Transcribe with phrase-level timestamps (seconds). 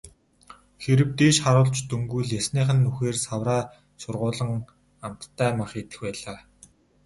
[0.83, 3.61] Хэрэв дээш харуулж дөнгөвөл ясных нь нүхээр савраа
[4.01, 4.51] шургуулан
[5.05, 6.39] амттай мах идэх байлаа.